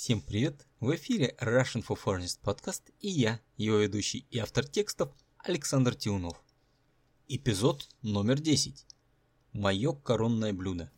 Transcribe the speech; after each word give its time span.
Всем 0.00 0.20
привет! 0.20 0.64
В 0.78 0.94
эфире 0.94 1.34
Russian 1.40 1.84
for 1.84 1.98
Foreigners 2.00 2.38
подкаст 2.40 2.92
и 3.00 3.08
я, 3.08 3.40
его 3.56 3.78
ведущий 3.78 4.28
и 4.30 4.38
автор 4.38 4.64
текстов 4.64 5.12
Александр 5.38 5.96
Тиунов. 5.96 6.36
Эпизод 7.26 7.88
номер 8.02 8.38
10. 8.38 8.86
Мое 9.54 9.92
коронное 9.92 10.52
блюдо. 10.52 10.92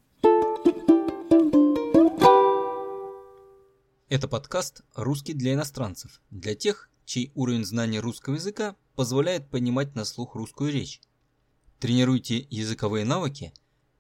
Это 4.11 4.29
подкаст 4.29 4.83
«Русский 4.95 5.33
для 5.33 5.55
иностранцев», 5.55 6.21
для 6.31 6.55
тех, 6.55 6.91
чей 7.07 7.33
уровень 7.35 7.65
знания 7.65 8.01
русского 8.01 8.35
языка 8.35 8.77
позволяет 8.97 9.49
понимать 9.49 9.95
на 9.95 10.05
слух 10.05 10.35
русскую 10.35 10.71
речь. 10.71 11.01
Тренируйте 11.79 12.47
языковые 12.51 13.07
навыки, 13.07 13.55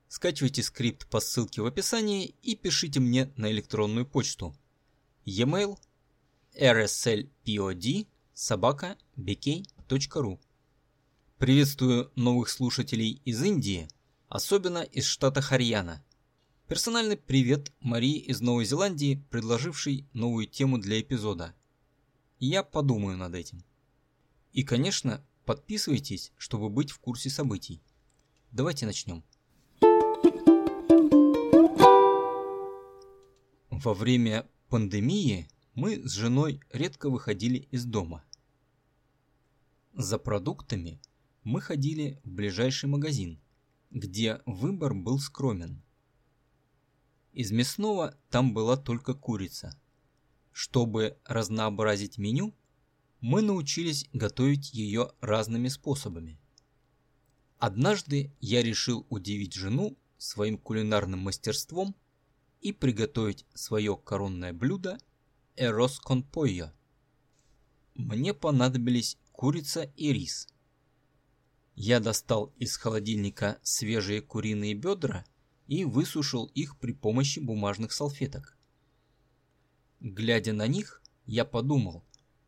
скачивайте 0.09 0.62
скрипт 0.62 1.09
по 1.09 1.21
ссылке 1.21 1.62
в 1.62 1.67
описании 1.67 2.35
и 2.43 2.55
пишите 2.55 3.01
мне 3.01 3.32
на 3.37 3.51
электронную 3.51 4.05
почту 4.05 4.55
e-mail 5.31 5.79
rslpod 6.54 8.07
Приветствую 11.39 12.11
новых 12.17 12.49
слушателей 12.49 13.23
из 13.25 13.43
Индии, 13.43 13.89
особенно 14.29 14.79
из 14.79 15.07
штата 15.07 15.40
Харьяна. 15.40 16.04
Персональный 16.67 17.17
привет 17.17 17.73
Марии 17.81 18.18
из 18.18 18.40
Новой 18.40 18.64
Зеландии, 18.64 19.25
предложившей 19.31 20.07
новую 20.13 20.46
тему 20.46 20.79
для 20.79 21.01
эпизода. 21.01 21.54
Я 22.39 22.62
подумаю 22.62 23.17
над 23.17 23.35
этим. 23.35 23.62
И, 24.53 24.65
конечно, 24.65 25.25
подписывайтесь, 25.45 26.32
чтобы 26.39 26.68
быть 26.68 26.90
в 26.90 26.99
курсе 26.99 27.31
событий. 27.31 27.81
Давайте 28.51 28.85
начнем. 28.87 29.23
Во 33.70 33.95
время 33.95 34.47
пандемии 34.70 35.48
мы 35.75 36.01
с 36.09 36.12
женой 36.12 36.61
редко 36.70 37.11
выходили 37.11 37.59
из 37.73 37.84
дома. 37.84 38.25
За 39.95 40.17
продуктами 40.17 41.01
мы 41.43 41.61
ходили 41.61 42.21
в 42.23 42.31
ближайший 42.31 42.89
магазин, 42.89 43.41
где 43.91 44.41
выбор 44.47 44.95
был 44.95 45.19
скромен. 45.19 45.83
Из 47.33 47.51
мясного 47.51 48.17
там 48.31 48.55
была 48.55 48.77
только 48.77 49.15
курица. 49.15 49.77
Чтобы 50.53 51.19
разнообразить 51.25 52.17
меню, 52.17 52.55
мы 53.21 53.43
научились 53.43 54.09
готовить 54.12 54.73
ее 54.73 55.11
разными 55.21 55.67
способами. 55.67 56.39
Однажды 57.59 58.33
я 58.41 58.62
решил 58.62 59.05
удивить 59.11 59.55
жену 59.55 59.99
своим 60.17 60.59
кулинарным 60.59 61.19
мастерством– 61.19 61.97
и 62.61 62.72
приготовить 62.72 63.47
свое 63.55 63.97
коронное 63.97 64.53
блюдо 64.53 64.98
«Эрос 65.56 65.98
кон 65.98 66.22
пойо». 66.22 66.72
Мне 67.94 68.34
понадобились 68.34 69.19
курица 69.33 69.92
и 69.97 70.12
рис. 70.12 70.48
Я 71.75 72.00
достал 72.00 72.53
из 72.58 72.77
холодильника 72.77 73.58
свежие 73.62 74.20
куриные 74.20 74.75
бедра 74.75 75.25
и 75.66 75.84
высушил 75.84 76.47
их 76.47 76.78
при 76.78 76.92
помощи 76.92 77.38
бумажных 77.38 77.92
салфеток. 77.92 78.56
Глядя 80.00 80.53
на 80.53 80.66
них, 80.66 81.03
я 81.27 81.44
подумал, 81.44 82.05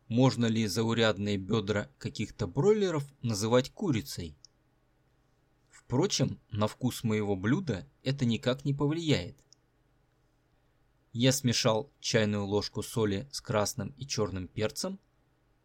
можно 0.07 0.45
ли 0.45 0.67
заурядные 0.67 1.37
бедра 1.37 1.89
каких-то 1.97 2.47
бройлеров 2.47 3.05
называть 3.21 3.71
курицей. 3.71 4.37
Впрочем, 5.69 6.39
на 6.51 6.67
вкус 6.67 7.03
моего 7.03 7.35
блюда 7.35 7.87
это 8.03 8.25
никак 8.25 8.65
не 8.65 8.73
повлияет. 8.73 9.42
Я 11.13 11.31
смешал 11.31 11.91
чайную 11.99 12.43
ложку 12.43 12.81
соли 12.81 13.29
с 13.31 13.39
красным 13.39 13.89
и 13.97 14.07
черным 14.07 14.47
перцем, 14.47 14.99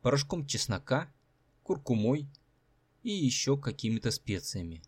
порошком 0.02 0.46
чеснока, 0.46 1.10
куркумой 1.62 2.28
и 3.02 3.10
еще 3.10 3.56
какими-то 3.56 4.10
специями. 4.10 4.82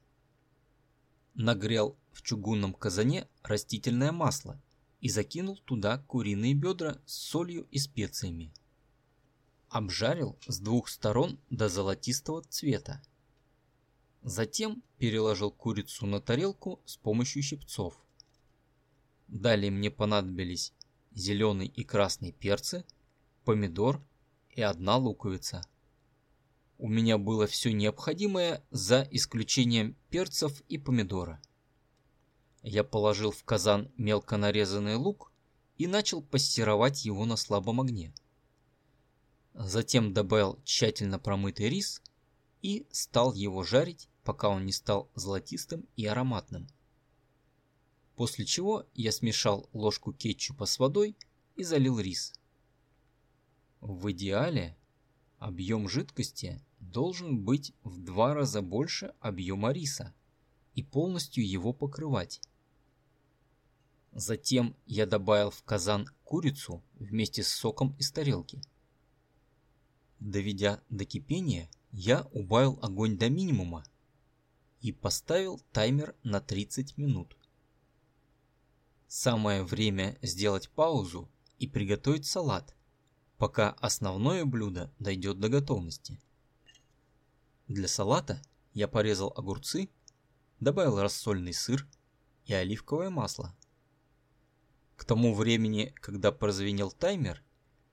Нагрел 1.32 1.97
в 2.12 2.20
чугунном 2.20 2.75
казане 2.75 3.26
растительное 3.43 4.12
масло 4.12 4.60
и 5.00 5.09
закинул 5.09 5.56
туда 5.65 5.97
куриные 5.97 6.53
бедра 6.53 7.00
с 7.06 7.15
солью 7.15 7.66
и 7.70 7.78
специями. 7.78 8.53
Обжарил 9.70 10.38
с 10.47 10.59
двух 10.59 10.91
сторон 10.91 11.41
до 11.49 11.70
золотистого 11.70 12.43
цвета. 12.43 13.00
Затем 14.20 14.82
переложил 14.99 15.50
курицу 15.50 16.04
на 16.04 16.20
тарелку 16.20 16.82
с 16.84 16.99
помощью 16.99 17.43
щипцов. 17.43 17.99
Далее 19.31 19.71
мне 19.71 19.93
понадобились 19.93 20.73
зеленый 21.13 21.69
и 21.69 21.85
красный 21.85 22.33
перцы, 22.33 22.85
помидор 23.45 24.03
и 24.51 24.61
одна 24.61 24.97
луковица. 24.97 25.63
У 26.79 26.89
меня 26.89 27.17
было 27.17 27.47
все 27.47 27.73
необходимое 27.73 28.65
за 28.73 29.07
исключением 29.13 29.97
перцев 30.09 30.61
и 30.63 30.79
помидора. 30.79 31.41
Я 32.63 32.83
положил 32.83 33.31
в 33.31 33.45
казан 33.45 33.93
мелко 33.97 34.37
нарезанный 34.37 34.97
лук 34.97 35.31
и 35.79 35.87
начал 35.87 36.23
пассеровать 36.23 37.05
его 37.05 37.25
на 37.25 37.37
слабом 37.37 37.81
огне. 37.81 38.12
Затем 39.55 40.12
добавил 40.12 40.59
тщательно 40.65 41.21
промытый 41.21 41.69
рис 41.69 42.03
и 42.62 42.85
стал 42.91 43.33
его 43.35 43.62
жарить, 43.62 44.09
пока 44.25 44.49
он 44.49 44.67
не 44.67 44.73
стал 44.73 45.09
золотистым 45.15 45.87
и 45.95 46.05
ароматным 46.07 46.67
после 48.20 48.44
чего 48.44 48.84
я 48.92 49.12
смешал 49.12 49.66
ложку 49.72 50.12
кетчупа 50.12 50.66
с 50.66 50.78
водой 50.78 51.16
и 51.56 51.64
залил 51.64 51.98
рис. 51.98 52.34
В 53.81 54.12
идеале 54.12 54.76
объем 55.38 55.88
жидкости 55.88 56.62
должен 56.81 57.42
быть 57.42 57.72
в 57.82 57.97
два 57.97 58.34
раза 58.34 58.60
больше 58.60 59.14
объема 59.20 59.72
риса 59.72 60.12
и 60.75 60.82
полностью 60.82 61.48
его 61.48 61.72
покрывать. 61.72 62.42
Затем 64.12 64.76
я 64.84 65.06
добавил 65.06 65.50
в 65.50 65.62
казан 65.62 66.06
курицу 66.22 66.82
вместе 66.97 67.42
с 67.42 67.48
соком 67.48 67.97
из 67.98 68.12
тарелки. 68.12 68.60
Доведя 70.19 70.82
до 70.91 71.06
кипения, 71.06 71.70
я 71.91 72.28
убавил 72.34 72.78
огонь 72.82 73.16
до 73.16 73.31
минимума 73.31 73.82
и 74.82 74.92
поставил 74.92 75.58
таймер 75.72 76.14
на 76.22 76.42
30 76.42 76.98
минут. 76.98 77.34
Самое 79.12 79.65
время 79.65 80.16
сделать 80.22 80.71
паузу 80.71 81.28
и 81.59 81.66
приготовить 81.66 82.26
салат, 82.26 82.76
пока 83.38 83.71
основное 83.81 84.44
блюдо 84.44 84.94
дойдет 85.00 85.41
до 85.41 85.48
готовности. 85.48 86.21
Для 87.66 87.88
салата 87.88 88.41
я 88.72 88.87
порезал 88.87 89.32
огурцы, 89.37 89.91
добавил 90.60 91.00
рассольный 91.00 91.53
сыр 91.53 91.88
и 92.44 92.54
оливковое 92.54 93.10
масло. 93.10 93.56
К 94.94 95.04
тому 95.04 95.34
времени, 95.34 95.93
когда 95.97 96.31
прозвенел 96.31 96.93
таймер, 96.93 97.43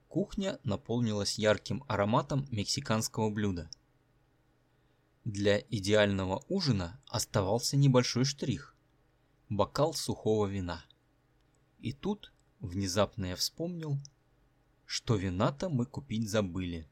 кухня 0.06 0.60
наполнилась 0.62 1.36
ярким 1.36 1.82
ароматом 1.88 2.46
мексиканского 2.52 3.28
блюда. 3.28 3.68
Для 5.24 5.58
идеального 5.58 6.44
ужина 6.48 7.02
оставался 7.08 7.76
небольшой 7.76 8.24
штрих– 8.24 8.76
бокал 9.48 9.94
сухого 9.94 10.46
вина. 10.46 10.84
И 11.80 11.92
тут 11.92 12.32
внезапно 12.60 13.26
я 13.26 13.36
вспомнил, 13.36 13.98
что 14.84 15.14
вина-то 15.16 15.68
мы 15.68 15.86
купить 15.86 16.28
забыли. 16.28 16.88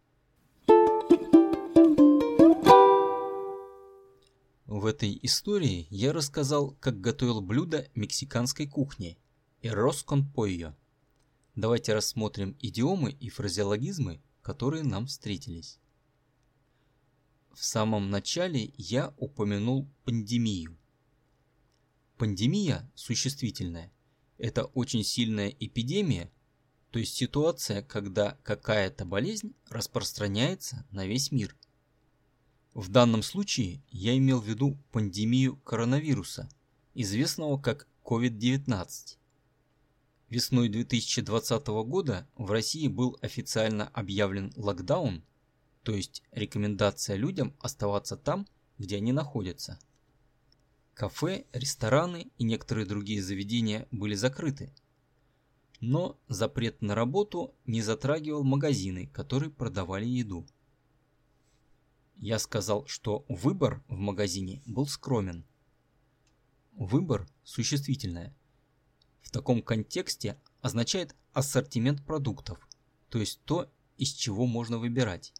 В 4.67 4.85
этой 4.85 5.19
истории 5.23 5.87
я 5.91 6.13
рассказал, 6.13 6.77
как 6.81 7.01
готовил 7.01 7.41
блюдо 7.41 7.89
мексиканской 7.95 8.67
кухни 8.67 9.19
«Эрос 9.63 10.03
кон 10.03 10.25
пойо». 10.31 10.77
Давайте 11.57 11.95
рассмотрим 11.95 12.57
идиомы 12.61 13.11
и 13.11 13.29
фразеологизмы, 13.29 14.21
которые 14.43 14.85
нам 14.85 15.07
встретились. 15.07 15.81
В 17.53 17.65
самом 17.65 18.11
начале 18.11 18.75
я 18.77 19.15
упомянул 19.17 19.89
пандемию. 20.05 20.77
Пандемия 22.19 22.91
существительная 22.95 23.91
это 24.39 24.65
очень 24.65 25.05
сильная 25.05 25.49
эпидемия, 25.49 26.31
то 26.91 26.99
есть 26.99 27.15
ситуация, 27.15 27.83
когда 27.83 28.39
какая-то 28.43 29.05
болезнь 29.05 29.55
распространяется 29.69 30.87
на 30.91 31.07
весь 31.07 31.31
мир. 31.33 31.57
В 32.75 32.89
данном 32.89 33.23
случае 33.23 33.83
я 33.91 34.17
имел 34.17 34.41
в 34.41 34.47
виду 34.47 34.79
пандемию 34.93 35.57
коронавируса, 35.57 36.49
известного 36.95 37.59
как 37.59 37.89
COVID-19. 38.05 39.17
Весной 40.29 40.69
2020 40.69 41.67
года 41.67 42.27
в 42.37 42.51
России 42.51 42.89
был 42.89 43.17
официально 43.23 43.89
объявлен 43.89 44.53
локдаун, 44.57 45.23
то 45.83 45.95
есть 45.95 46.23
рекомендация 46.33 47.17
людям 47.17 47.55
оставаться 47.61 48.17
там, 48.17 48.47
где 48.77 48.97
они 48.97 49.13
находятся. 49.13 49.79
Кафе, 50.97 51.45
рестораны 51.53 52.33
и 52.39 52.45
некоторые 52.45 52.87
другие 52.87 53.23
заведения 53.23 53.87
были 53.91 54.15
закрыты. 54.15 54.73
но 55.79 56.19
запрет 56.27 56.81
на 56.81 56.95
работу 56.95 57.55
не 57.67 57.83
затрагивал 57.83 58.45
магазины, 58.45 59.09
которые 59.09 59.51
продавали 59.51 60.07
еду. 60.07 60.47
Я 62.17 62.39
сказал, 62.39 62.87
что 62.87 63.27
выбор 63.29 63.85
в 63.89 63.99
магазине 63.99 64.63
был 64.65 64.87
скромен. 64.87 65.45
Выбор 66.73 67.29
существительное. 67.45 68.35
В 69.21 69.31
таком 69.31 69.61
контексте 69.61 70.41
означает 70.63 71.15
ассортимент 71.35 72.07
продуктов, 72.07 72.67
то 73.11 73.19
есть 73.19 73.43
то, 73.45 73.71
из 73.99 74.15
чего 74.15 74.47
можно 74.47 74.79
выбирать. 74.79 75.35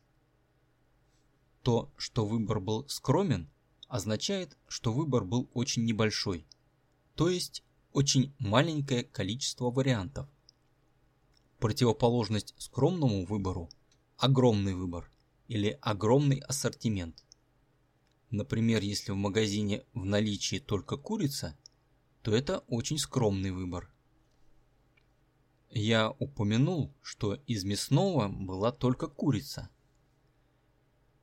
То, 1.63 1.91
что 1.97 2.27
выбор 2.27 2.61
был 2.61 2.87
скромен, 2.89 3.51
означает, 3.89 4.57
что 4.69 4.93
выбор 4.93 5.25
был 5.25 5.49
очень 5.55 5.85
небольшой, 5.85 6.47
то 7.15 7.29
есть 7.29 7.63
очень 7.93 8.35
маленькое 8.39 9.05
количество 9.05 9.71
вариантов. 9.71 10.29
Противоположность 11.59 12.55
скромному 12.59 13.25
выбору– 13.25 13.71
огромный 14.19 14.75
выбор 14.75 15.11
или 15.49 15.79
огромный 15.81 16.39
ассортимент. 16.39 17.25
Например, 18.31 18.83
если 18.83 19.13
в 19.13 19.17
магазине 19.17 19.85
в 19.95 20.05
наличии 20.05 20.59
только 20.59 20.97
курица, 20.97 21.57
то 22.23 22.35
это 22.35 22.59
очень 22.69 22.99
скромный 22.99 23.53
выбор. 23.53 23.91
Я 25.71 26.11
упомянул, 26.11 26.93
что 27.03 27.35
из 27.47 27.65
мясного 27.65 28.29
была 28.29 28.73
только 28.73 29.07
курица. 29.07 29.69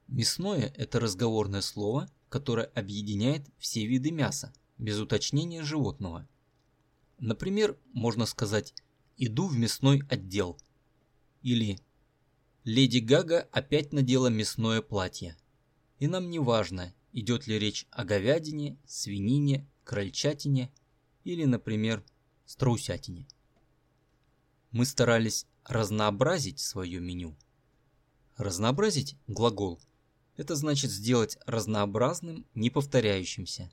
Мясное– 0.07 0.73
это 0.77 0.99
разговорное 0.99 1.61
слово, 1.61 2.09
которое 2.33 2.65
объединяет 2.65 3.45
все 3.59 3.85
виды 3.85 4.09
мяса, 4.09 4.51
без 4.79 4.99
уточнения 4.99 5.61
животного. 5.61 6.27
Например, 7.19 7.77
можно 7.93 8.25
сказать 8.25 8.73
«иду 9.17 9.45
в 9.45 9.55
мясной 9.55 10.01
отдел» 10.09 10.57
или 11.43 11.77
«Леди 12.63 12.97
Гага 12.97 13.47
опять 13.51 13.93
надела 13.93 14.29
мясное 14.29 14.81
платье». 14.81 15.37
И 15.99 16.07
нам 16.07 16.31
не 16.31 16.39
важно, 16.39 16.91
идет 17.11 17.45
ли 17.45 17.59
речь 17.59 17.85
о 17.91 18.03
говядине, 18.03 18.79
свинине, 18.83 19.69
крольчатине 19.83 20.73
или, 21.23 21.45
например, 21.45 22.03
страусятине. 22.47 23.27
Мы 24.71 24.87
старались 24.87 25.45
разнообразить 25.65 26.59
свое 26.59 26.99
меню. 26.99 27.37
Разнообразить– 28.37 29.17
глагол. 29.27 29.79
Это 30.35 30.55
значит 30.55 30.89
сделать 30.89 31.37
разнообразным, 31.45 32.45
не 32.55 32.69
повторяющимся. 32.69 33.71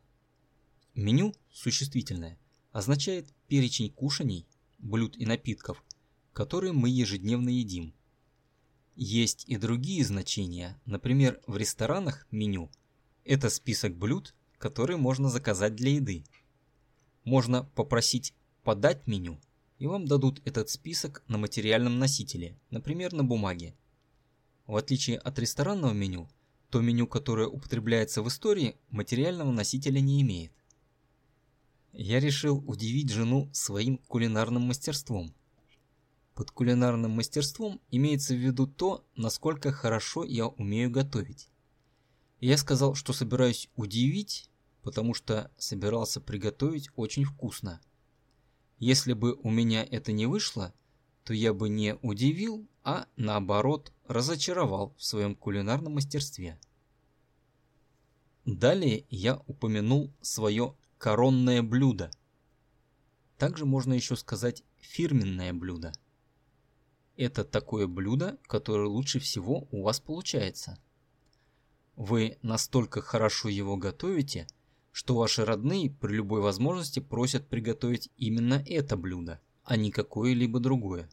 Меню– 0.94 1.34
существительное– 1.52 2.38
означает 2.72 3.32
перечень 3.48 3.90
кушаний, 3.90 4.46
блюд 4.78 5.16
и 5.16 5.26
напитков, 5.26 5.82
которые 6.32 6.72
мы 6.72 6.88
ежедневно 6.88 7.48
едим. 7.48 7.94
Есть 8.96 9.44
и 9.46 9.56
другие 9.56 10.04
значения, 10.04 10.80
например, 10.84 11.40
в 11.46 11.56
ресторанах 11.56 12.26
меню– 12.30 12.70
это 13.24 13.48
список 13.48 13.96
блюд, 13.96 14.34
которые 14.58 14.96
можно 14.96 15.28
заказать 15.28 15.74
для 15.74 15.92
еды. 15.92 16.24
Можно 17.24 17.64
попросить 17.64 18.34
подать 18.62 19.06
меню, 19.06 19.40
и 19.78 19.86
вам 19.86 20.06
дадут 20.06 20.42
этот 20.44 20.68
список 20.68 21.22
на 21.28 21.38
материальном 21.38 21.98
носителе, 21.98 22.58
например, 22.70 23.12
на 23.12 23.24
бумаге. 23.24 23.74
В 24.66 24.76
отличие 24.76 25.18
от 25.18 25.38
ресторанного 25.38 25.92
меню, 25.92 26.28
то 26.70 26.80
меню, 26.80 27.06
которое 27.06 27.48
употребляется 27.48 28.22
в 28.22 28.28
истории, 28.28 28.76
материального 28.90 29.50
носителя 29.50 30.00
не 30.00 30.22
имеет. 30.22 30.52
Я 31.92 32.20
решил 32.20 32.62
удивить 32.66 33.10
жену 33.10 33.50
своим 33.52 33.98
кулинарным 33.98 34.62
мастерством. 34.62 35.34
Под 36.34 36.52
кулинарным 36.52 37.10
мастерством 37.10 37.80
имеется 37.90 38.34
в 38.34 38.38
виду 38.38 38.66
то, 38.66 39.04
насколько 39.16 39.72
хорошо 39.72 40.24
я 40.24 40.46
умею 40.46 40.90
готовить. 40.90 41.48
Я 42.38 42.56
сказал, 42.56 42.94
что 42.94 43.12
собираюсь 43.12 43.68
удивить, 43.74 44.48
потому 44.82 45.12
что 45.12 45.50
собирался 45.58 46.20
приготовить 46.20 46.88
очень 46.94 47.24
вкусно. 47.24 47.80
Если 48.78 49.12
бы 49.12 49.34
у 49.34 49.50
меня 49.50 49.84
это 49.84 50.12
не 50.12 50.26
вышло, 50.26 50.72
то 51.24 51.34
я 51.34 51.52
бы 51.52 51.68
не 51.68 51.96
удивил, 51.96 52.66
а 52.82 53.06
наоборот 53.16 53.92
разочаровал 54.06 54.94
в 54.96 55.04
своем 55.04 55.34
кулинарном 55.34 55.94
мастерстве. 55.94 56.58
Далее 58.44 59.04
я 59.10 59.36
упомянул 59.46 60.12
свое 60.20 60.74
коронное 60.98 61.62
блюдо. 61.62 62.10
Также 63.36 63.64
можно 63.64 63.92
еще 63.92 64.16
сказать 64.16 64.64
фирменное 64.78 65.52
блюдо. 65.52 65.92
Это 67.16 67.44
такое 67.44 67.86
блюдо, 67.86 68.38
которое 68.46 68.88
лучше 68.88 69.18
всего 69.18 69.68
у 69.70 69.82
вас 69.82 70.00
получается. 70.00 70.78
Вы 71.96 72.38
настолько 72.40 73.02
хорошо 73.02 73.48
его 73.50 73.76
готовите, 73.76 74.46
что 74.90 75.14
ваши 75.14 75.44
родные 75.44 75.90
при 75.90 76.14
любой 76.14 76.40
возможности 76.40 76.98
просят 77.00 77.46
приготовить 77.46 78.10
именно 78.16 78.62
это 78.66 78.96
блюдо, 78.96 79.40
а 79.64 79.76
не 79.76 79.90
какое-либо 79.90 80.60
другое. 80.60 81.10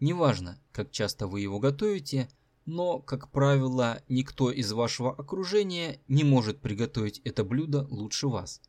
Неважно, 0.00 0.58
как 0.72 0.90
часто 0.90 1.26
вы 1.26 1.40
его 1.40 1.60
готовите, 1.60 2.30
но, 2.64 3.00
как 3.00 3.30
правило, 3.30 4.02
никто 4.08 4.50
из 4.50 4.72
вашего 4.72 5.14
окружения 5.14 6.00
не 6.08 6.24
может 6.24 6.60
приготовить 6.60 7.20
это 7.24 7.44
блюдо 7.44 7.86
лучше 7.90 8.28
вас. 8.28 8.62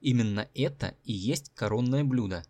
Именно 0.00 0.48
это 0.54 0.94
и 1.04 1.12
есть 1.12 1.50
коронное 1.54 2.04
блюдо. 2.04 2.44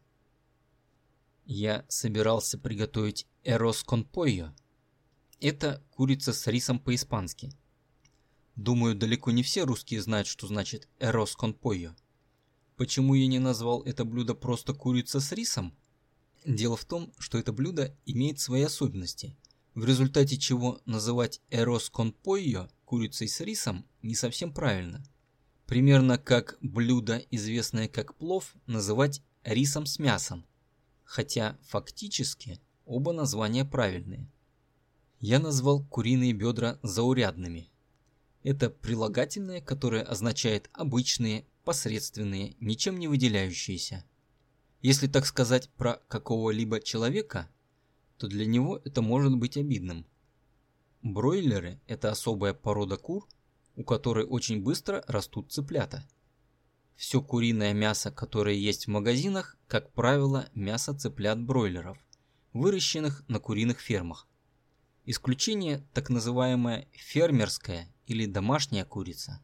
Я 1.45 1.85
собирался 1.89 2.59
приготовить 2.59 3.27
эрос 3.45 3.85
кон 3.85 4.05
пойо. 4.05 4.53
Это 5.41 5.83
курица 5.93 6.33
с 6.33 6.47
рисом 6.49 6.81
по-испански. 6.81 7.53
Думаю, 8.57 8.97
далеко 8.97 9.31
не 9.31 9.45
все 9.45 9.63
русские 9.63 10.03
знают, 10.03 10.27
что 10.27 10.49
значит 10.49 10.89
эрос 10.99 11.37
кон 11.37 11.55
пойо. 11.55 11.95
Почему 12.77 13.15
я 13.15 13.29
не 13.29 13.39
назвал 13.39 13.83
это 13.83 14.05
блюдо 14.05 14.35
просто 14.35 14.75
курица 14.75 15.21
с 15.21 15.33
рисом? 15.33 15.73
Дело 16.49 16.77
в 16.77 16.85
том, 16.85 17.13
что 17.19 17.39
это 17.39 17.53
блюдо 17.53 17.97
имеет 18.07 18.41
свои 18.41 18.63
особенности, 18.63 19.37
в 19.75 19.85
результате 19.85 20.37
чего 20.37 20.81
называть 20.87 21.41
эрос 21.51 21.91
кон 21.91 22.13
пойо 22.13 22.69
курицей 22.85 23.29
с 23.29 23.41
рисом 23.41 23.87
не 24.03 24.17
совсем 24.17 24.53
правильно– 24.53 25.05
Примерно 25.69 26.17
как 26.17 26.57
блюдо, 26.63 27.19
известное 27.31 27.89
как 27.89 28.15
плов, 28.15 28.55
называть 28.67 29.21
рисом 29.45 29.85
с 29.85 29.99
мясом, 29.99 30.47
хотя 31.05 31.59
фактически 31.67 32.59
оба 32.87 33.13
названия 33.13 33.67
правильные. 33.67 34.27
Я 35.21 35.39
назвал 35.39 35.85
куриные 35.85 36.33
бедра 36.33 36.79
заурядными. 36.83 37.69
Это 38.43 38.71
прилагательное, 38.71 39.61
которое 39.61 40.03
означает 40.03 40.71
обычные, 40.73 41.45
посредственные, 41.65 42.57
ничем 42.61 42.99
не 42.99 43.07
выделяющиеся. 43.07 44.07
Если 44.81 45.07
так 45.07 45.27
сказать 45.27 45.71
про 45.71 46.03
какого-либо 46.09 46.81
человека, 46.81 47.49
то 48.17 48.29
для 48.29 48.47
него 48.47 48.81
это 48.85 49.03
может 49.03 49.37
быть 49.37 49.57
обидным. 49.57 50.07
Бройлеры– 51.03 51.81
это 51.87 52.11
особая 52.11 52.55
порода 52.55 52.97
кур– 52.97 53.27
у 53.79 53.85
которой 53.85 54.27
очень 54.27 54.61
быстро 54.61 55.05
растут 55.07 55.53
цыплята. 55.53 56.05
Все 56.97 57.23
куриное 57.23 57.73
мясо, 57.73 58.11
которое 58.11 58.57
есть 58.57 58.87
в 58.87 58.91
магазинах, 58.91 59.57
как 59.69 59.93
правило, 59.93 60.49
мясо 60.53 60.93
цыплят-бройлеров, 60.93 61.97
выращенных 62.53 63.23
на 63.29 63.39
куриных 63.39 63.79
фермах. 63.79 64.27
Исключение 65.05 65.87
так 65.95 66.11
называемая 66.11 66.89
фермерская 66.91 67.89
или 68.07 68.27
домашняя 68.27 68.85
курица. 68.85 69.41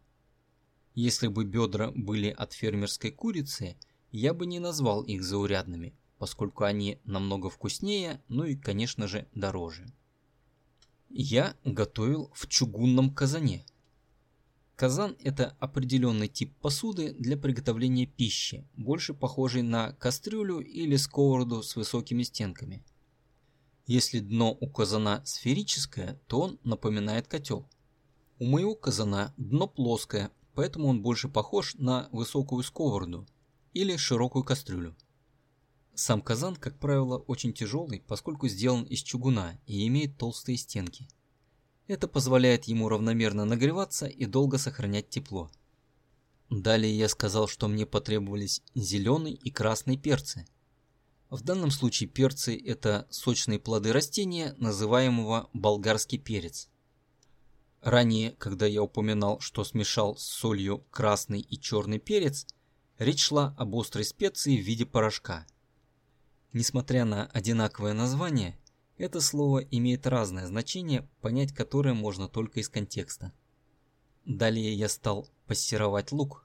Если 0.95 1.29
бы 1.29 1.45
бедра 1.45 1.93
были 1.95 2.31
от 2.31 2.55
фермерской 2.55 3.13
курицы, 3.13 3.77
я 4.17 4.33
бы 4.33 4.47
не 4.47 4.61
назвал 4.61 5.03
их 5.03 5.23
заурядными, 5.25 5.95
поскольку 6.19 6.65
они 6.65 6.99
намного 7.05 7.51
вкуснее, 7.51 8.23
ну 8.29 8.45
и, 8.45 8.55
конечно 8.55 9.09
же, 9.09 9.27
дороже. 9.35 9.87
Я 11.09 11.57
готовил 11.65 12.31
в 12.35 12.47
чугунном 12.47 13.15
казане– 13.15 13.65
Казан– 14.77 15.17
это 15.23 15.57
определенный 15.61 16.27
тип 16.27 16.53
посуды 16.61 17.13
для 17.13 17.37
приготовления 17.37 18.07
пищи, 18.07 18.67
больше 18.77 19.15
похожий 19.15 19.63
на 19.63 19.93
кастрюлю 19.93 20.59
или 20.59 20.97
сковороду 20.97 21.63
с 21.63 21.77
высокими 21.77 22.25
стенками. 22.25 22.85
Если 23.87 24.19
дно 24.19 24.57
у 24.61 24.69
казана 24.69 25.23
сферическое, 25.25 26.21
то 26.27 26.41
он 26.41 26.59
напоминает 26.65 27.29
котел. 27.29 27.69
У 28.41 28.47
моего 28.47 28.75
казана 28.75 29.33
дно 29.37 29.69
плоское, 29.69 30.33
поэтому 30.55 30.89
он 30.89 31.03
больше 31.03 31.29
похож 31.29 31.77
на 31.77 32.09
высокую 32.11 32.65
сковороду 32.65 33.29
или 33.75 33.97
широкую 33.97 34.45
кастрюлю. 34.45 34.97
Сам 35.95 36.23
казан, 36.23 36.57
как 36.57 36.79
правило, 36.79 37.19
очень 37.19 37.53
тяжелый, 37.53 38.03
поскольку 38.07 38.49
сделан 38.49 38.85
из 38.85 39.01
чугуна 39.01 39.61
и 39.67 39.87
имеет 39.87 40.17
толстые 40.17 40.57
стенки. 40.57 41.09
Это 41.87 42.09
позволяет 42.09 42.65
ему 42.65 42.89
равномерно 42.89 43.45
нагреваться 43.45 44.07
и 44.07 44.25
долго 44.25 44.59
сохранять 44.59 45.11
тепло. 45.11 45.51
Далее 46.51 46.97
я 46.97 47.09
сказал, 47.09 47.47
что 47.47 47.69
мне 47.69 47.85
потребовались 47.85 48.63
зеленый 48.75 49.33
и 49.33 49.51
красный 49.51 49.97
перцы. 49.97 50.47
В 51.31 51.43
данном 51.43 51.71
случае 51.71 52.09
перцы– 52.09 52.57
это 52.65 53.07
сочные 53.11 53.59
плоды 53.59 53.93
растения, 53.93 54.55
называемого 54.59 55.51
болгарский 55.53 56.19
перец. 56.19 56.69
Ранее, 57.83 58.33
когда 58.33 58.67
я 58.67 58.83
упоминал, 58.83 59.41
что 59.41 59.63
смешал 59.63 60.17
с 60.17 60.23
солью 60.23 60.85
красный 60.91 61.41
и 61.41 61.59
черный 61.61 61.99
перец, 61.99 62.47
речь 62.99 63.23
шла 63.23 63.55
об 63.59 63.75
острой 63.75 64.05
специи 64.05 64.57
в 64.57 64.65
виде 64.65 64.87
порошка. 64.87 65.47
Несмотря 66.53 67.05
на 67.05 67.27
одинаковое 67.27 67.95
название, 67.95 68.59
это 68.97 69.21
слово 69.21 69.59
имеет 69.59 70.07
разное 70.07 70.47
значение, 70.47 71.09
понять 71.21 71.53
которое 71.53 71.95
можно 71.95 72.29
только 72.29 72.61
из 72.61 72.69
контекста. 72.69 73.33
Далее 74.25 74.73
я 74.73 74.89
стал 74.89 75.29
пассеровать 75.47 76.13
лук. 76.13 76.45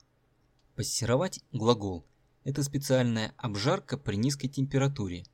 Пассеровать– 0.75 1.41
глагол. 1.51 2.06
Это 2.44 2.63
специальная 2.63 3.34
обжарка 3.38 3.98
при 3.98 4.15
низкой 4.15 4.48
температуре. 4.48 5.25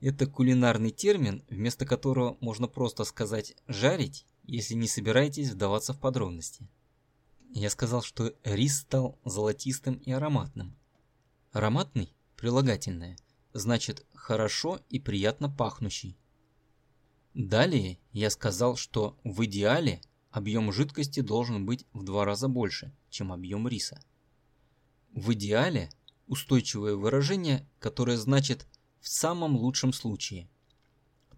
Это 0.00 0.26
кулинарный 0.26 0.90
термин, 0.90 1.44
вместо 1.48 1.84
которого 1.86 2.38
можно 2.40 2.68
просто 2.68 3.04
сказать 3.04 3.54
«жарить», 3.66 4.26
если 4.44 4.74
не 4.74 4.88
собираетесь 4.88 5.50
вдаваться 5.50 5.92
в 5.92 6.00
подробности. 6.00 6.68
Я 7.56 7.70
сказал, 7.70 8.02
что 8.02 8.34
рис 8.42 8.80
стал 8.80 9.16
золотистым 9.24 9.94
и 9.94 10.10
ароматным. 10.10 10.76
Ароматный– 11.52 12.12
прилагательное, 12.36 13.16
значит 13.52 14.04
хорошо 14.12 14.80
и 14.88 14.98
приятно 14.98 15.48
пахнущий. 15.48 16.18
Далее 17.32 18.00
я 18.10 18.30
сказал, 18.30 18.74
что 18.74 19.16
в 19.22 19.44
идеале 19.44 20.02
объем 20.32 20.72
жидкости 20.72 21.20
должен 21.20 21.64
быть 21.64 21.86
в 21.92 22.02
два 22.02 22.24
раза 22.24 22.48
больше, 22.48 22.92
чем 23.08 23.32
объем 23.32 23.68
риса. 23.68 24.02
В 25.12 25.32
идеале 25.34 25.90
устойчивое 26.26 26.96
выражение, 26.96 27.68
которое 27.78 28.16
значит 28.16 28.66
«в 29.00 29.08
самом 29.08 29.56
лучшем 29.56 29.92
случае». 29.92 30.50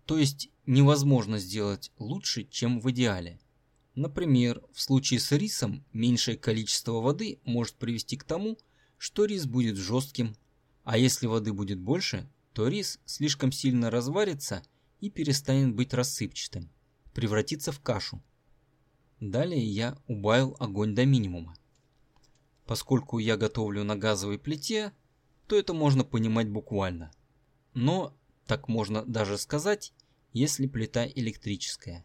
То 0.07 0.17
есть 0.17 0.49
невозможно 0.65 1.39
сделать 1.39 1.93
лучше, 1.99 2.45
чем 2.45 2.81
в 2.81 2.91
идеале. 2.91 3.39
Например, 3.97 4.62
в 4.75 4.81
случае 4.83 5.19
с 5.21 5.33
рисом 5.33 5.83
меньшее 5.95 6.37
количество 6.37 7.00
воды 7.00 7.41
может 7.45 7.76
привести 7.76 8.19
к 8.19 8.25
тому, 8.25 8.59
что 8.99 9.25
рис 9.25 9.47
будет 9.47 9.76
жестким, 9.76 10.37
а 10.85 10.99
если 10.99 11.26
воды 11.26 11.55
будет 11.55 11.81
больше, 11.81 12.29
то 12.53 12.69
рис 12.69 13.00
слишком 13.07 13.53
сильно 13.53 13.91
разварится 13.91 14.62
и 15.00 15.09
перестанет 15.09 15.75
быть 15.75 15.95
рассыпчатым, 15.95 16.71
превратится 17.15 17.73
в 17.73 17.81
кашу. 17.81 18.23
Далее 19.19 19.65
я 19.65 19.97
убавил 20.07 20.57
огонь 20.61 20.95
до 20.95 21.07
минимума. 21.07 21.57
Поскольку 22.67 23.19
я 23.19 23.38
готовлю 23.38 23.83
на 23.83 23.97
газовой 23.97 24.38
плите, 24.38 24.93
то 25.47 25.57
это 25.57 25.73
можно 25.73 26.05
понимать 26.05 26.50
буквально. 26.50 27.12
Но 27.73 28.15
так 28.47 28.69
можно 28.69 29.07
даже 29.07 29.38
сказать, 29.38 29.95
если 30.35 30.67
плита 30.67 31.07
электрическая. 31.07 32.05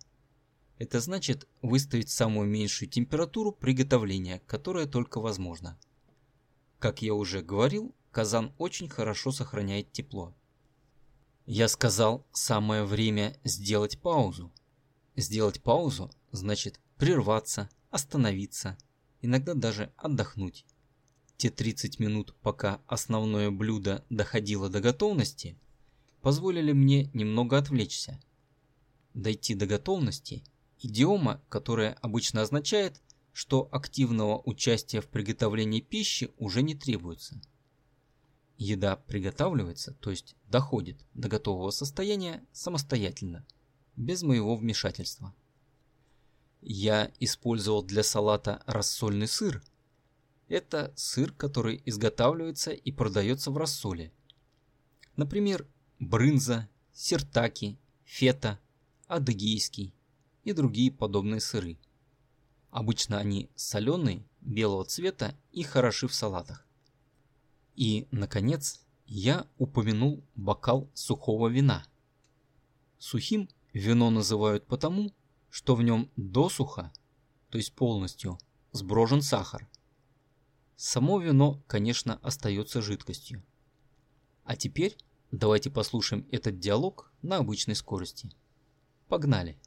Это 0.82 1.00
значит 1.00 1.48
выставить 1.62 2.10
самую 2.10 2.50
меньшую 2.50 2.90
температуру 2.90 3.52
приготовления, 3.52 4.42
которая 4.48 4.88
только 4.88 5.22
возможна. 5.22 5.78
Как 6.80 7.04
я 7.04 7.14
уже 7.14 7.44
говорил, 7.44 7.94
казан 8.10 8.52
очень 8.58 8.90
хорошо 8.90 9.32
сохраняет 9.32 9.92
тепло. 9.92 10.34
Я 11.46 11.68
сказал, 11.68 12.26
самое 12.32 12.84
время 12.84 13.38
сделать 13.44 14.02
паузу. 14.02 14.52
Сделать 15.16 15.62
паузу 15.62 16.10
значит 16.32 16.80
прерваться, 16.98 17.70
остановиться, 17.92 18.76
иногда 19.22 19.54
даже 19.54 19.94
отдохнуть. 19.98 20.66
Те 21.38 21.52
30 21.52 22.00
минут, 22.00 22.34
пока 22.42 22.82
основное 22.88 23.52
блюдо 23.52 24.04
доходило 24.10 24.68
до 24.68 24.80
готовности, 24.80 25.60
позволили 26.24 26.72
мне 26.72 27.12
немного 27.14 27.60
отвлечься. 27.60 28.20
Дойти 29.14 29.54
до 29.54 29.68
готовности– 29.68 30.44
идиома, 30.82 31.42
которая 31.50 31.94
обычно 32.02 32.42
означает, 32.42 33.02
что 33.34 33.70
активного 33.72 34.42
участия 34.44 35.02
в 35.02 35.08
приготовлении 35.08 35.80
пищи 35.80 36.32
уже 36.38 36.62
не 36.62 36.76
требуется. 36.76 37.40
Еда 38.58 38.96
приготавливается, 38.96 39.94
то 40.02 40.12
есть 40.12 40.36
доходит 40.48 41.06
до 41.14 41.30
готового 41.30 41.72
состояния 41.72 42.46
самостоятельно, 42.52 43.46
без 43.96 44.22
моего 44.24 44.56
вмешательства. 44.56 45.34
Я 46.62 47.12
использовал 47.20 47.82
для 47.82 48.04
салата 48.04 48.62
рассольный 48.68 49.28
сыр. 49.28 49.64
Это 50.48 50.94
сыр, 50.96 51.32
который 51.32 51.82
изготавливается 51.86 52.72
и 52.72 52.92
продается 52.92 53.50
в 53.50 53.58
рассоле. 53.58 54.12
Например, 55.16 55.66
брынза, 55.98 56.70
сиртаки, 56.94 57.80
фета, 58.04 58.60
адыгейский 59.08 59.96
и 60.44 60.54
другие 60.54 60.92
подобные 60.92 61.40
сыры. 61.40 61.78
Обычно 62.70 63.18
они 63.18 63.50
соленые, 63.56 64.26
белого 64.42 64.86
цвета 64.86 65.36
и 65.52 65.64
хороши 65.64 66.08
в 66.08 66.14
салатах. 66.14 66.66
И, 67.76 68.08
наконец, 68.12 68.82
я 69.06 69.48
упомянул 69.58 70.24
бокал 70.36 70.90
сухого 70.94 71.48
вина. 71.48 71.86
Сухим 72.98 73.50
вино 73.74 74.10
называют 74.10 74.66
потому, 74.68 75.12
что 75.50 75.76
в 75.76 75.84
нем 75.84 76.10
досуха, 76.16 76.94
то 77.50 77.58
есть 77.58 77.74
полностью, 77.74 78.40
сброжен 78.72 79.22
сахар. 79.22 79.68
Само 80.76 81.20
вино, 81.20 81.62
конечно, 81.68 82.20
остается 82.24 82.82
жидкостью. 82.82 83.44
А 84.46 84.56
теперь 84.56 84.98
давайте 85.32 85.70
послушаем 85.70 86.26
этот 86.32 86.60
диалог 86.60 87.12
на 87.22 87.38
обычной 87.38 87.76
скорости. 87.76 88.32
Погнали! 89.08 89.60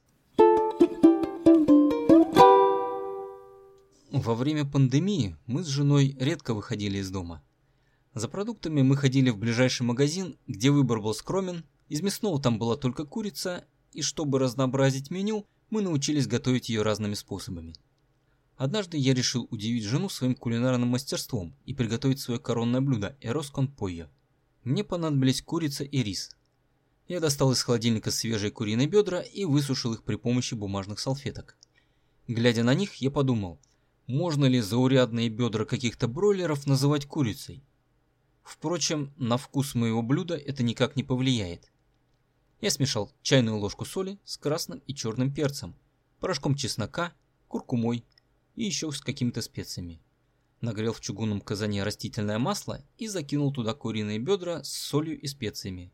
Во 4.15 4.37
время 4.37 4.65
пандемии 4.65 5.37
мы 5.45 5.65
с 5.65 5.67
женой 5.67 6.17
редко 6.21 6.55
выходили 6.55 6.99
из 6.99 7.11
дома. 7.11 7.43
За 8.15 8.29
продуктами 8.29 8.81
мы 8.81 8.97
ходили 8.97 9.31
в 9.31 9.37
ближайший 9.37 9.83
магазин, 9.83 10.39
где 10.47 10.71
выбор 10.71 11.01
был 11.01 11.15
скромен, 11.15 11.65
из 11.89 12.01
мясного 12.01 12.41
там 12.41 12.61
была 12.61 12.77
только 12.77 13.07
курица, 13.07 13.65
и 13.91 14.03
чтобы 14.03 14.39
разнообразить 14.39 15.11
меню, 15.11 15.49
мы 15.69 15.83
научились 15.83 16.29
готовить 16.29 16.69
ее 16.69 16.83
разными 16.83 17.15
способами. 17.15 17.75
Однажды 18.57 18.99
я 18.99 19.15
решил 19.15 19.49
удивить 19.51 19.83
жену 19.83 20.09
своим 20.09 20.37
кулинарным 20.37 20.91
мастерством 20.91 21.53
и 21.65 21.75
приготовить 21.75 22.21
свое 22.21 22.39
коронное 22.39 22.81
блюдо– 22.81 23.17
эрос 23.21 23.51
кон. 23.51 23.75
Мне 24.63 24.85
понадобились 24.85 25.43
курица 25.43 25.83
и 25.83 26.05
рис. 26.05 26.31
Я 27.09 27.19
достал 27.19 27.51
из 27.51 27.61
холодильника 27.61 28.13
свежие 28.13 28.53
куриные 28.53 28.87
бедра 28.87 29.23
и 29.23 29.45
высушил 29.45 29.93
их 29.93 30.05
при 30.05 30.15
помощи 30.15 30.55
бумажных 30.55 31.01
салфеток. 31.01 31.57
Глядя 32.29 32.63
на 32.63 32.75
них, 32.75 32.95
я 33.03 33.11
подумал, 33.11 33.59
можно 34.07 34.45
ли 34.45 34.61
заурядные 34.61 35.29
бедра 35.29 35.65
каких-то 35.65 36.09
бройлеров 36.09 36.67
называть 36.67 37.07
курицей? 37.07 37.65
Впрочем, 38.43 39.15
на 39.17 39.39
вкус 39.39 39.75
моего 39.75 40.03
блюда 40.03 40.37
это 40.37 40.63
никак 40.63 40.97
не 40.97 41.03
повлияет. 41.03 41.73
Я 42.61 42.71
смешал 42.71 43.11
чайную 43.23 43.57
ложку 43.57 43.85
соли 43.85 44.19
с 44.25 44.37
красным 44.37 44.81
и 44.87 44.95
черным 44.95 45.33
перцем, 45.33 45.75
порошком 46.21 46.55
чеснока, 46.55 47.15
куркумой 47.49 48.05
и 48.55 48.65
еще 48.65 48.93
с 48.93 49.01
какими-то 49.01 49.41
специями. 49.41 50.03
Нагрел 50.61 50.93
в 50.93 51.01
чугунном 51.01 51.41
казане 51.41 51.83
растительное 51.83 52.39
масло 52.39 52.85
и 52.99 53.07
закинул 53.07 53.53
туда 53.53 53.75
куриные 53.75 54.19
бедра 54.19 54.63
с 54.63 54.73
солью 54.73 55.19
и 55.19 55.27
специями. 55.27 55.93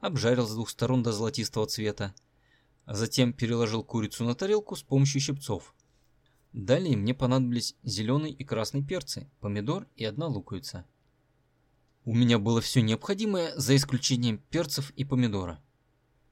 Обжарил 0.00 0.46
с 0.46 0.52
двух 0.52 0.70
сторон 0.70 1.02
до 1.02 1.12
золотистого 1.12 1.66
цвета. 1.66 2.14
Затем 2.86 3.32
переложил 3.32 3.82
курицу 3.82 4.24
на 4.24 4.34
тарелку 4.34 4.76
с 4.76 4.82
помощью 4.82 5.20
щипцов. 5.20 5.74
Далее 6.56 6.96
мне 6.96 7.12
понадобились 7.12 7.76
зеленый 7.82 8.32
и 8.32 8.42
красный 8.42 8.82
перцы, 8.82 9.28
помидор 9.40 9.86
и 9.94 10.06
одна 10.06 10.26
луковица. 10.26 10.86
У 12.06 12.14
меня 12.14 12.38
было 12.38 12.62
все 12.62 12.80
необходимое, 12.80 13.54
за 13.56 13.76
исключением 13.76 14.38
перцев 14.38 14.90
и 14.92 15.04
помидора. 15.04 15.62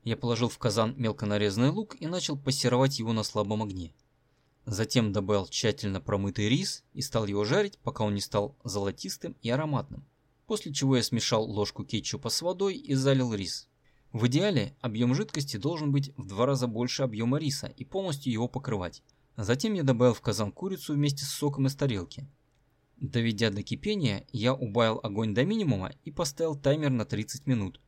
Я 0.03 0.17
положил 0.17 0.49
в 0.49 0.57
казан 0.57 0.95
мелко 0.97 1.27
нарезанный 1.27 1.69
лук 1.69 2.01
и 2.01 2.07
начал 2.07 2.39
пассеровать 2.39 2.99
его 2.99 3.13
на 3.13 3.23
слабом 3.23 3.65
огне. 3.65 3.93
Затем 4.65 5.13
добавил 5.13 5.47
тщательно 5.47 6.01
промытый 6.01 6.49
рис 6.49 6.85
и 6.95 7.03
стал 7.03 7.27
его 7.27 7.45
жарить, 7.45 7.79
пока 7.81 8.03
он 8.03 8.15
не 8.15 8.23
стал 8.23 8.57
золотистым 8.65 9.37
и 9.43 9.51
ароматным. 9.51 10.07
После 10.47 10.73
чего 10.73 10.97
я 10.97 11.03
смешал 11.03 11.45
ложку 11.45 11.85
кетчупа 11.85 12.31
с 12.31 12.41
водой 12.41 12.77
и 12.77 12.95
залил 12.95 13.35
рис. 13.35 13.69
В 14.15 14.27
идеале 14.29 14.75
объем 14.81 15.15
жидкости 15.15 15.59
должен 15.59 15.93
быть 15.93 16.15
в 16.17 16.27
два 16.27 16.47
раза 16.47 16.67
больше 16.67 17.03
объема 17.03 17.39
риса 17.39 17.67
и 17.77 17.85
полностью 17.85 18.33
его 18.33 18.49
покрывать. 18.49 19.03
Затем 19.37 19.75
я 19.75 19.83
добавил 19.83 20.15
в 20.15 20.21
казан 20.21 20.53
курицу 20.53 20.95
вместе 20.95 21.25
с 21.25 21.31
соком 21.31 21.67
из 21.67 21.75
тарелки. 21.75 22.29
Доведя 22.97 23.51
до 23.51 23.63
кипения, 23.63 24.27
я 24.33 24.55
убавил 24.55 25.01
огонь 25.03 25.35
до 25.35 25.45
минимума 25.45 25.93
и 26.05 26.11
поставил 26.13 26.55
таймер 26.55 26.91
на 26.91 27.05
30 27.05 27.47
минут. 27.47 27.81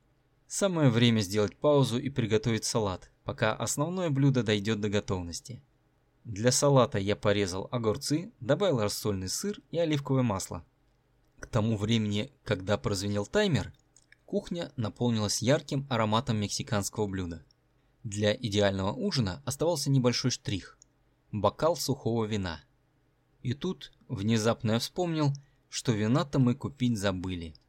Самое 0.49 0.91
время 0.91 1.21
сделать 1.21 1.57
паузу 1.57 1.99
и 1.99 2.11
приготовить 2.11 2.65
салат, 2.65 3.11
пока 3.25 3.55
основное 3.55 4.11
блюдо 4.11 4.43
дойдет 4.43 4.81
до 4.81 4.89
готовности. 4.89 5.63
Для 6.25 6.51
салата 6.51 6.99
я 6.99 7.15
порезал 7.15 7.69
огурцы, 7.71 8.33
добавил 8.41 8.81
рассольный 8.81 9.29
сыр 9.29 9.61
и 9.71 9.79
оливковое 9.79 10.23
масло. 10.23 10.65
К 11.39 11.47
тому 11.47 11.77
времени, 11.77 12.33
когда 12.45 12.77
прозвенел 12.77 13.27
таймер, 13.27 13.73
Кухня 14.25 14.73
наполнилась 14.75 15.41
ярким 15.41 15.87
ароматом 15.89 16.39
мексиканского 16.39 17.07
блюда. 17.07 17.45
Для 18.03 18.35
идеального 18.35 18.93
ужина 18.93 19.41
оставался 19.45 19.89
небольшой 19.89 20.33
штрих– 20.33 20.77
бокал 21.33 21.77
сухого 21.77 22.25
вина. 22.25 22.61
И 23.43 23.55
тут 23.55 23.93
внезапно 24.09 24.73
я 24.73 24.79
вспомнил, 24.79 25.33
что 25.69 25.93
вина-то 25.93 26.39
мы 26.39 26.55
купить 26.55 26.99
забыли– 26.99 27.55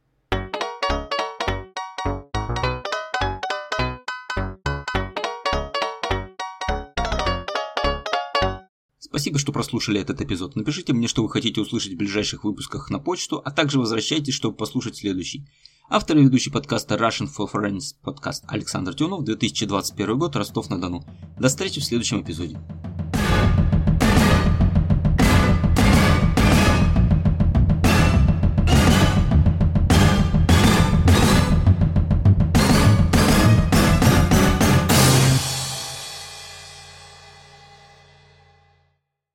Спасибо, 9.18 9.40
что 9.40 9.50
прослушали 9.50 10.00
этот 10.00 10.20
эпизод. 10.20 10.54
Напишите 10.54 10.92
мне, 10.92 11.08
что 11.08 11.24
вы 11.24 11.28
хотите 11.28 11.60
услышать 11.60 11.94
в 11.94 11.96
ближайших 11.96 12.44
выпусках 12.44 12.88
на 12.88 13.00
почту, 13.00 13.42
а 13.44 13.50
также 13.50 13.80
возвращайтесь, 13.80 14.34
чтобы 14.34 14.56
послушать 14.56 14.96
следующий. 14.96 15.44
Автор 15.88 16.18
и 16.18 16.22
ведущий 16.22 16.50
подкаста 16.50 16.94
Russian 16.94 17.26
for 17.26 17.50
Friends 17.52 17.96
подкаст 18.00 18.44
Александр 18.46 18.94
Тюнов, 18.94 19.24
2021 19.24 20.18
год, 20.18 20.36
Ростов-на-Дону. 20.36 21.04
До 21.36 21.48
встречи 21.48 21.80
в 21.80 21.84
следующем 21.84 22.22
эпизоде. 22.22 22.60